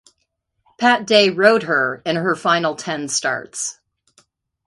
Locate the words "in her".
2.07-2.33